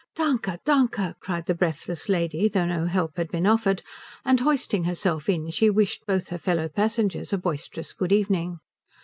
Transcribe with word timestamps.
"Danke, 0.15 0.57
Danke," 0.65 1.13
cried 1.19 1.45
the 1.45 1.53
breathless 1.53 2.09
lady, 2.09 2.47
though 2.47 2.65
no 2.65 2.87
help 2.87 3.17
had 3.17 3.29
been 3.29 3.45
offered; 3.45 3.83
and 4.25 4.39
hoisting 4.39 4.85
herself 4.85 5.29
in 5.29 5.51
she 5.51 5.69
wished 5.69 6.07
both 6.07 6.29
her 6.29 6.39
fellow 6.39 6.67
passengers 6.67 7.31
a 7.33 7.37
boisterous 7.37 7.93
good 7.93 8.11
evening. 8.11 8.57